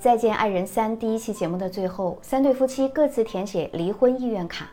[0.00, 4.66] 再见爱人三第一期节目的最后，三对夫妻各自填写离婚意愿卡。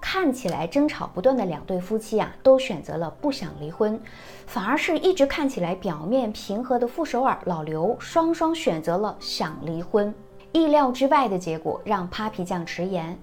[0.00, 4.00] 看起来争吵不断的两对夫妻啊，都选择了不想离婚，
[4.46, 10.12] 反而是一直看起来表面平和的傅首尔、老刘双双选择了想离婚。
[10.52, 13.18] 意料之外的结果让 Papi 酱直言：“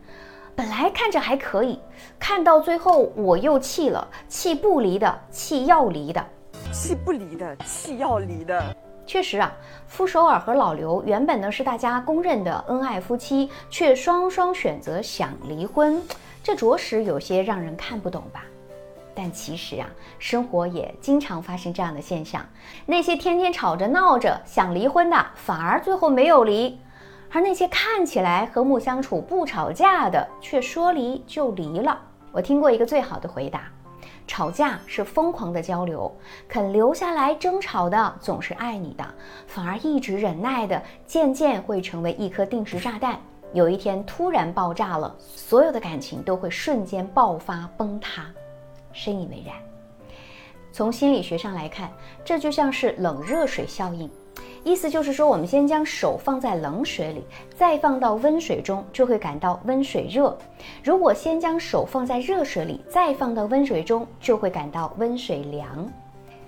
[0.55, 1.79] 本来看着还可以，
[2.19, 6.23] 看到最后我又气了，气不离的，气要离的，
[6.71, 8.63] 气不离的，气要离的。”
[9.09, 9.51] 确实啊，
[9.87, 15.99] 傅首尔和老刘原本呢是大家公认的恩爱夫妻，却双双选择想离婚，
[16.43, 18.43] 这着实有些让人看不懂吧？
[19.15, 22.45] 但其实啊，生活也经常发生这样的现象：
[22.85, 26.77] 那些天天吵着闹着想离婚的，反而最后没有离；
[27.31, 31.99] 而那些看起来和睦相处、不吵架的，却说离就离了。
[32.31, 33.63] 我听过一个最好的回答。
[34.29, 36.15] 吵架是疯狂的交流，
[36.47, 39.03] 肯留下来争吵的总是爱你的，
[39.47, 43.19] 反而一直忍耐的，渐渐会成为一颗定时炸弹。
[43.53, 48.27] 有一天突然爆炸了，所有的感情都会瞬间爆发崩塌。
[48.93, 49.55] 深以为然。
[50.71, 51.91] 从心理学上来看，
[52.23, 54.07] 这就像是冷热水效应。
[54.63, 57.23] 意思就是说，我们先将手放在冷水里，
[57.57, 60.31] 再放到温水中，就会感到温水热；
[60.83, 65.67] 如果先将手放在热水里，再放到温水中，就会感到温水凉。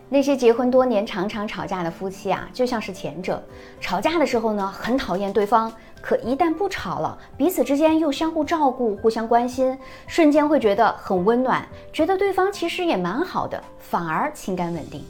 [0.09, 3.41] 那些结婚多年、常常吵架的夫妻啊，就像是前者，
[3.79, 15.01] 吵架的时候呢，很讨厌对方，可一旦不吵了，彼此之间又相互照顾、互相关心，瞬间会觉得很温暖，觉得对方其实也蛮好的，反而情感稳定。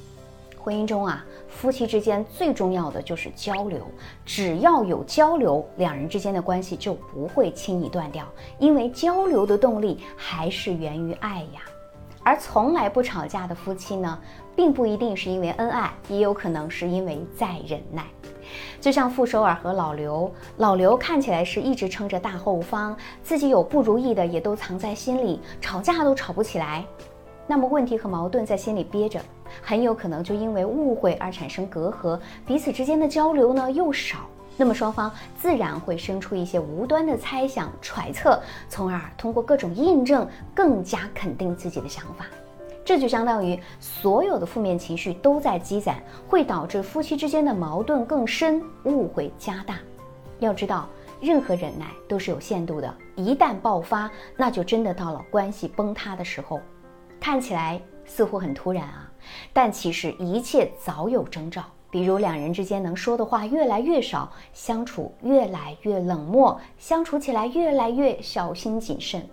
[0.63, 3.79] 婚姻中啊，夫妻之间最重要的就是交流。
[4.23, 8.25] 只要有交流，两人之间的关系就不会轻易断掉，
[8.59, 11.61] 因为交流的动力还是源于爱呀。
[12.23, 14.19] 而从来不吵架的夫妻呢，
[14.55, 18.05] 并不一定是因为恩爱，也有可能是因为在忍耐。
[18.79, 26.85] 就像傅首尔和老刘，老刘看起来是一直撑着大后方，自己有不如意的也都藏在心里，吵架都吵不起来。
[27.47, 29.19] 那么问题和矛盾在心里憋着，
[29.61, 34.19] 很有可能就因为误会而产生隔阂，彼此之间的交流呢又少，
[34.55, 42.25] 那么双方自然会生出一些无端的猜想、揣测，从而通过各种印证更加肯定自己的想法。
[42.85, 49.75] 这就相当于所有的负面情绪都在积攒，会导致夫妻之间的矛盾更深，误会加大。
[50.39, 50.87] 要知道，
[51.19, 56.59] 任何忍耐都是有限度的，一旦爆发，那就真的到了关系崩塌的时候。
[57.21, 59.09] 看起来似乎很突然啊，
[59.53, 61.63] 但其实一切早有征兆。
[61.91, 69.23] 比如两人之间能说的话越来越少，相处越来越冷漠，相处起来越来越小心谨慎。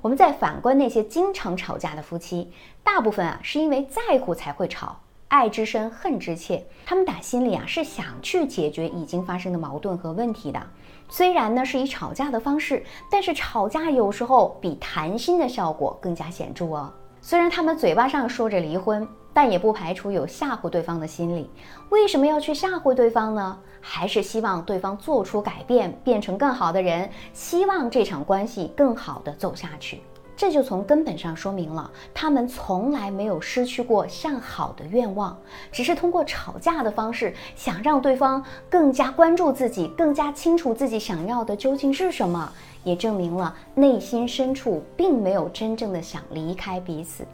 [0.00, 2.50] 我们再反观那些经常吵架的夫妻，
[2.82, 4.98] 大部分啊是因为在乎才会吵，
[5.28, 10.60] 爱之深恨之切，他们打心里啊是想去解决已经发生的矛盾和问题的。
[11.08, 16.90] 虽然呢是以吵架的方式，但是吵架有时候比谈心的效果更加显著哦。
[17.24, 21.48] 虽然他们嘴巴上说着离婚，但也不排除有吓唬对方的心理。
[21.88, 23.56] 为什么要去吓唬对方呢？
[23.80, 30.00] 还是希望对方做出改变，变成更好的人，希望这场关系更好的走下去。
[30.36, 35.36] 这就从根本上说明了，他们从来没有失去过向好的愿望，
[35.70, 42.52] 只是通过吵架的方式，想让对方更加关注自己，更加清楚自己想要的究竟是什么。
[42.84, 47.24] 也证明了内心深处并没有真正的想离开彼此。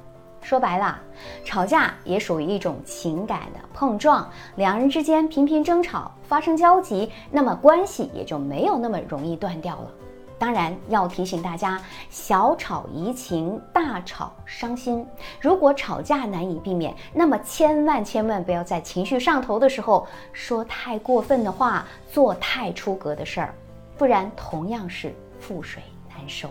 [0.42, 1.00] 说白了，
[1.42, 9.90] 吵架也属于一种情感的碰撞，两人之间频频争吵，发生交集，那么关系也就没有那么容易断掉了。
[10.38, 15.04] 当然，要提醒大家，小吵怡情，大吵伤心。
[15.40, 23.54] 如果吵架难以避免，那么千万千万不要在情绪上头的时候说太过分的话，做太出格的事儿，
[23.96, 25.14] 不然同样是。
[25.40, 26.50] 覆水难收。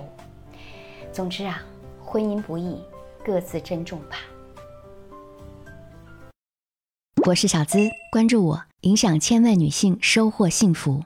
[1.11, 1.61] 总之啊，
[2.01, 2.81] 婚姻不易，
[3.21, 4.15] 各自珍重吧。
[7.25, 11.03] 我是小资，关注我，影响千万女性，收获幸福。